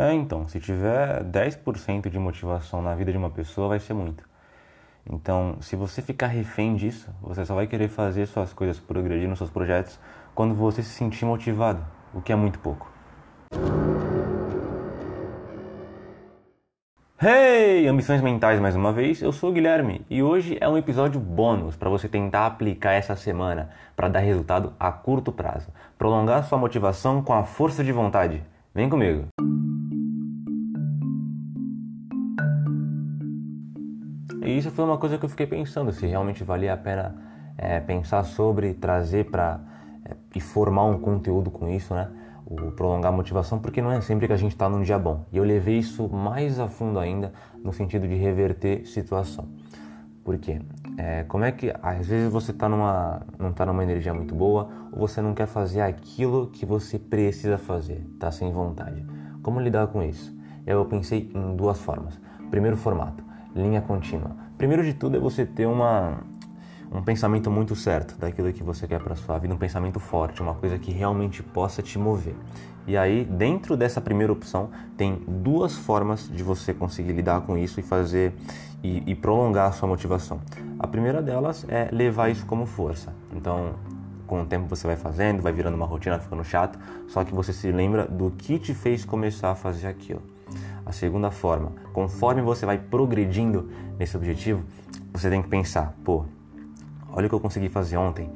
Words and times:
É, 0.00 0.12
então, 0.12 0.46
se 0.46 0.60
tiver 0.60 1.24
10% 1.24 2.08
de 2.08 2.20
motivação 2.20 2.80
na 2.80 2.94
vida 2.94 3.10
de 3.10 3.18
uma 3.18 3.30
pessoa, 3.30 3.66
vai 3.66 3.80
ser 3.80 3.94
muito. 3.94 4.22
Então, 5.10 5.56
se 5.60 5.74
você 5.74 6.00
ficar 6.00 6.28
refém 6.28 6.76
disso, 6.76 7.10
você 7.20 7.44
só 7.44 7.52
vai 7.52 7.66
querer 7.66 7.88
fazer 7.88 8.26
suas 8.26 8.52
coisas 8.52 8.78
progredir 8.78 9.28
nos 9.28 9.38
seus 9.38 9.50
projetos 9.50 9.98
quando 10.36 10.54
você 10.54 10.84
se 10.84 10.90
sentir 10.90 11.24
motivado, 11.24 11.84
o 12.14 12.20
que 12.20 12.32
é 12.32 12.36
muito 12.36 12.60
pouco. 12.60 12.88
Hey, 17.20 17.88
ambições 17.88 18.22
mentais 18.22 18.60
mais 18.60 18.76
uma 18.76 18.92
vez. 18.92 19.20
Eu 19.20 19.32
sou 19.32 19.50
o 19.50 19.52
Guilherme 19.52 20.06
e 20.08 20.22
hoje 20.22 20.56
é 20.60 20.68
um 20.68 20.78
episódio 20.78 21.18
bônus 21.18 21.74
para 21.74 21.90
você 21.90 22.08
tentar 22.08 22.46
aplicar 22.46 22.92
essa 22.92 23.16
semana 23.16 23.70
para 23.96 24.08
dar 24.08 24.20
resultado 24.20 24.72
a 24.78 24.92
curto 24.92 25.32
prazo, 25.32 25.66
prolongar 25.98 26.44
sua 26.44 26.56
motivação 26.56 27.20
com 27.20 27.32
a 27.32 27.42
força 27.42 27.82
de 27.82 27.90
vontade. 27.90 28.44
Vem 28.72 28.88
comigo. 28.88 29.26
E 34.42 34.56
isso 34.56 34.70
foi 34.70 34.84
uma 34.84 34.98
coisa 34.98 35.18
que 35.18 35.24
eu 35.24 35.28
fiquei 35.28 35.46
pensando 35.46 35.92
se 35.92 36.06
realmente 36.06 36.44
valia 36.44 36.74
a 36.74 36.76
pena 36.76 37.14
é, 37.56 37.80
pensar 37.80 38.24
sobre, 38.24 38.74
trazer 38.74 39.30
para 39.30 39.60
é, 40.04 40.14
e 40.34 40.40
formar 40.40 40.84
um 40.84 40.98
conteúdo 40.98 41.50
com 41.50 41.68
isso, 41.68 41.94
né? 41.94 42.08
o 42.50 42.72
prolongar 42.72 43.12
a 43.12 43.16
motivação, 43.16 43.58
porque 43.58 43.82
não 43.82 43.92
é 43.92 44.00
sempre 44.00 44.26
que 44.26 44.32
a 44.32 44.36
gente 44.36 44.52
está 44.52 44.70
num 44.70 44.80
dia 44.80 44.98
bom. 44.98 45.26
E 45.30 45.36
eu 45.36 45.44
levei 45.44 45.78
isso 45.78 46.08
mais 46.08 46.58
a 46.58 46.66
fundo 46.66 46.98
ainda 46.98 47.30
no 47.62 47.74
sentido 47.74 48.08
de 48.08 48.14
reverter 48.14 48.86
situação. 48.86 49.46
Por 50.24 50.38
quê? 50.38 50.60
É, 50.96 51.24
como 51.24 51.44
é 51.44 51.52
que 51.52 51.72
às 51.82 52.06
vezes 52.06 52.32
você 52.32 52.52
tá 52.52 52.68
numa, 52.68 53.20
não 53.38 53.50
está 53.50 53.66
numa 53.66 53.82
energia 53.82 54.14
muito 54.14 54.34
boa 54.34 54.68
ou 54.92 55.06
você 55.06 55.20
não 55.20 55.34
quer 55.34 55.46
fazer 55.46 55.82
aquilo 55.82 56.48
que 56.48 56.64
você 56.64 56.98
precisa 56.98 57.58
fazer, 57.58 58.06
está 58.14 58.30
sem 58.30 58.50
vontade. 58.50 59.04
Como 59.42 59.60
lidar 59.60 59.86
com 59.88 60.02
isso? 60.02 60.34
Eu 60.66 60.84
pensei 60.86 61.30
em 61.34 61.54
duas 61.54 61.78
formas. 61.78 62.18
Primeiro 62.50 62.76
formato, 62.76 63.22
linha 63.54 63.80
contínua. 63.80 64.36
Primeiro 64.56 64.84
de 64.84 64.94
tudo 64.94 65.16
é 65.16 65.20
você 65.20 65.44
ter 65.46 65.66
uma, 65.66 66.18
um 66.92 67.02
pensamento 67.02 67.50
muito 67.50 67.76
certo 67.76 68.18
daquilo 68.18 68.52
que 68.52 68.62
você 68.62 68.86
quer 68.86 69.00
para 69.00 69.14
sua 69.14 69.38
vida, 69.38 69.54
um 69.54 69.58
pensamento 69.58 70.00
forte, 70.00 70.40
uma 70.42 70.54
coisa 70.54 70.78
que 70.78 70.90
realmente 70.90 71.42
possa 71.42 71.82
te 71.82 71.98
mover. 71.98 72.34
E 72.86 72.96
aí, 72.96 73.24
dentro 73.24 73.76
dessa 73.76 74.00
primeira 74.00 74.32
opção, 74.32 74.70
tem 74.96 75.22
duas 75.28 75.74
formas 75.76 76.28
de 76.28 76.42
você 76.42 76.72
conseguir 76.72 77.12
lidar 77.12 77.42
com 77.42 77.58
isso 77.58 77.78
e 77.78 77.82
fazer 77.82 78.32
e, 78.82 79.02
e 79.06 79.14
prolongar 79.14 79.68
a 79.68 79.72
sua 79.72 79.86
motivação. 79.86 80.40
A 80.78 80.86
primeira 80.86 81.20
delas 81.20 81.66
é 81.68 81.88
levar 81.92 82.30
isso 82.30 82.46
como 82.46 82.64
força. 82.64 83.12
Então, 83.34 83.74
com 84.26 84.42
o 84.42 84.46
tempo 84.46 84.68
você 84.68 84.86
vai 84.86 84.96
fazendo, 84.96 85.42
vai 85.42 85.52
virando 85.52 85.74
uma 85.74 85.86
rotina, 85.86 86.18
ficando 86.18 86.44
chato, 86.44 86.78
só 87.08 87.24
que 87.24 87.34
você 87.34 87.52
se 87.52 87.70
lembra 87.70 88.06
do 88.06 88.30
que 88.30 88.58
te 88.58 88.72
fez 88.72 89.04
começar 89.04 89.50
a 89.50 89.54
fazer 89.54 89.86
aquilo. 89.86 90.22
A 90.88 90.92
segunda 90.92 91.30
forma, 91.30 91.72
conforme 91.92 92.42
você 92.42 92.66
vai 92.66 92.78
progredindo 92.78 93.70
nesse 93.98 94.16
objetivo, 94.16 94.64
você 95.12 95.30
tem 95.30 95.42
que 95.42 95.48
pensar, 95.48 95.94
pô, 96.02 96.24
Olha 97.12 97.26
o 97.26 97.28
que 97.28 97.34
eu 97.34 97.40
consegui 97.40 97.68
fazer 97.68 97.96
ontem 97.96 98.30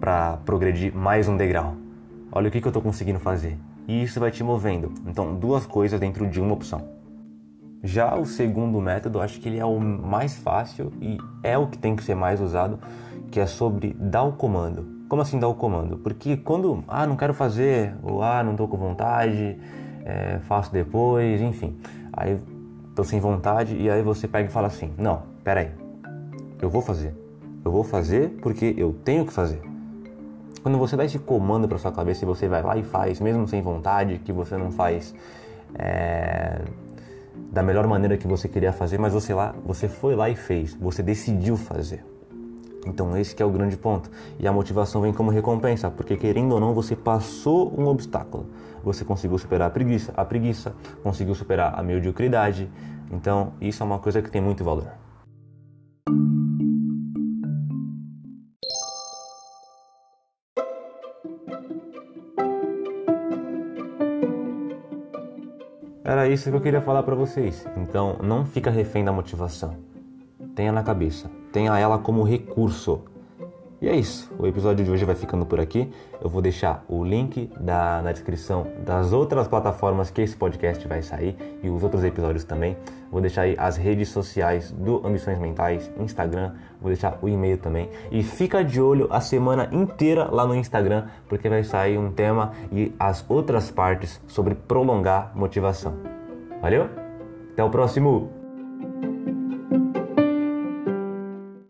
para 0.00 0.36
progredir 0.44 0.94
mais 0.94 1.28
um 1.28 1.36
degrau. 1.36 1.74
Olha 2.30 2.48
o 2.48 2.50
que, 2.50 2.60
que 2.60 2.66
eu 2.66 2.70
estou 2.70 2.82
conseguindo 2.82 3.18
fazer. 3.18 3.56
E 3.86 4.02
isso 4.02 4.18
vai 4.18 4.30
te 4.30 4.42
movendo. 4.42 4.92
Então, 5.06 5.34
duas 5.34 5.64
coisas 5.64 5.98
dentro 5.98 6.28
de 6.28 6.40
uma 6.40 6.52
opção. 6.52 6.86
Já 7.82 8.16
o 8.16 8.26
segundo 8.26 8.80
método, 8.80 9.20
acho 9.20 9.40
que 9.40 9.48
ele 9.48 9.58
é 9.58 9.64
o 9.64 9.78
mais 9.78 10.36
fácil 10.36 10.92
e 11.00 11.18
é 11.42 11.56
o 11.56 11.68
que 11.68 11.78
tem 11.78 11.94
que 11.94 12.02
ser 12.02 12.16
mais 12.16 12.40
usado, 12.40 12.80
que 13.30 13.38
é 13.38 13.46
sobre 13.46 13.94
dar 13.98 14.24
o 14.24 14.32
comando. 14.32 15.06
Como 15.08 15.22
assim 15.22 15.38
dar 15.38 15.48
o 15.48 15.54
comando? 15.54 15.96
Porque 15.98 16.36
quando, 16.36 16.82
ah, 16.88 17.06
não 17.06 17.16
quero 17.16 17.32
fazer, 17.32 17.94
ou 18.02 18.22
ah, 18.22 18.42
não 18.42 18.52
estou 18.52 18.66
com 18.66 18.76
vontade, 18.76 19.56
é, 20.06 20.38
faço 20.44 20.72
depois, 20.72 21.40
enfim. 21.40 21.76
Aí 22.12 22.38
estou 22.88 23.04
sem 23.04 23.20
vontade 23.20 23.76
e 23.76 23.90
aí 23.90 24.00
você 24.00 24.26
pega 24.26 24.48
e 24.48 24.52
fala 24.52 24.68
assim, 24.68 24.94
não, 24.96 25.24
peraí, 25.44 25.70
eu 26.62 26.70
vou 26.70 26.80
fazer 26.80 27.26
eu 27.66 27.72
vou 27.72 27.82
fazer 27.82 28.30
porque 28.40 28.74
eu 28.78 28.94
tenho 29.04 29.26
que 29.26 29.32
fazer. 29.32 29.60
Quando 30.62 30.78
você 30.78 30.96
dá 30.96 31.04
esse 31.04 31.18
comando 31.18 31.66
para 31.66 31.78
sua 31.78 31.90
cabeça 31.90 32.24
e 32.24 32.26
você 32.26 32.46
vai 32.46 32.62
lá 32.62 32.76
e 32.76 32.84
faz, 32.84 33.20
mesmo 33.20 33.46
sem 33.48 33.60
vontade, 33.60 34.20
que 34.24 34.32
você 34.32 34.56
não 34.56 34.70
faz 34.70 35.12
é, 35.74 36.60
da 37.50 37.64
melhor 37.64 37.86
maneira 37.88 38.16
que 38.16 38.26
você 38.26 38.48
queria 38.48 38.72
fazer, 38.72 38.98
mas 38.98 39.12
você 39.12 39.34
lá, 39.34 39.52
você 39.64 39.88
foi 39.88 40.14
lá 40.14 40.30
e 40.30 40.36
fez, 40.36 40.74
você 40.74 41.02
decidiu 41.02 41.56
fazer. 41.56 42.04
Então 42.86 43.16
esse 43.16 43.40
é 43.42 43.44
o 43.44 43.50
grande 43.50 43.76
ponto. 43.76 44.10
E 44.38 44.46
a 44.46 44.52
motivação 44.52 45.02
vem 45.02 45.12
como 45.12 45.30
recompensa, 45.30 45.90
porque 45.90 46.16
querendo 46.16 46.52
ou 46.52 46.60
não, 46.60 46.72
você 46.72 46.94
passou 46.94 47.74
um 47.78 47.86
obstáculo. 47.86 48.46
Você 48.84 49.04
conseguiu 49.04 49.36
superar 49.36 49.68
a 49.68 49.70
preguiça, 49.70 50.12
a 50.16 50.24
preguiça, 50.24 50.74
conseguiu 51.02 51.34
superar 51.34 51.78
a 51.78 51.82
mediocridade. 51.82 52.70
Então 53.10 53.52
isso 53.60 53.82
é 53.82 53.86
uma 53.86 53.98
coisa 53.98 54.22
que 54.22 54.30
tem 54.30 54.40
muito 54.40 54.62
valor. 54.62 54.86
Era 66.04 66.28
isso 66.28 66.48
que 66.48 66.56
eu 66.56 66.60
queria 66.60 66.80
falar 66.80 67.02
para 67.02 67.16
vocês. 67.16 67.66
Então, 67.76 68.18
não 68.22 68.46
fica 68.46 68.70
refém 68.70 69.04
da 69.04 69.10
motivação. 69.10 69.76
Tenha 70.54 70.70
na 70.70 70.84
cabeça, 70.84 71.28
tenha 71.56 71.78
ela 71.78 71.98
como 71.98 72.22
recurso. 72.22 73.00
E 73.80 73.88
é 73.88 73.96
isso. 73.96 74.30
O 74.38 74.46
episódio 74.46 74.84
de 74.84 74.90
hoje 74.90 75.06
vai 75.06 75.14
ficando 75.14 75.46
por 75.46 75.58
aqui. 75.58 75.90
Eu 76.20 76.28
vou 76.28 76.42
deixar 76.42 76.84
o 76.86 77.02
link 77.02 77.50
da, 77.58 78.02
na 78.02 78.12
descrição 78.12 78.66
das 78.84 79.14
outras 79.14 79.48
plataformas 79.48 80.10
que 80.10 80.20
esse 80.20 80.36
podcast 80.36 80.86
vai 80.86 81.00
sair 81.00 81.34
e 81.62 81.70
os 81.70 81.82
outros 81.82 82.04
episódios 82.04 82.44
também. 82.44 82.76
Vou 83.10 83.22
deixar 83.22 83.42
aí 83.42 83.56
as 83.58 83.78
redes 83.78 84.10
sociais 84.10 84.70
do 84.70 85.00
Ambições 85.06 85.38
Mentais, 85.38 85.90
Instagram, 85.98 86.52
vou 86.78 86.90
deixar 86.90 87.18
o 87.22 87.28
e-mail 87.28 87.56
também. 87.56 87.88
E 88.10 88.22
fica 88.22 88.62
de 88.62 88.78
olho 88.78 89.08
a 89.10 89.22
semana 89.22 89.66
inteira 89.72 90.28
lá 90.30 90.46
no 90.46 90.54
Instagram, 90.54 91.06
porque 91.26 91.48
vai 91.48 91.64
sair 91.64 91.96
um 91.96 92.12
tema 92.12 92.52
e 92.70 92.94
as 92.98 93.24
outras 93.30 93.70
partes 93.70 94.20
sobre 94.26 94.54
prolongar 94.54 95.32
motivação. 95.34 95.94
Valeu? 96.60 96.90
Até 97.54 97.64
o 97.64 97.70
próximo! 97.70 98.35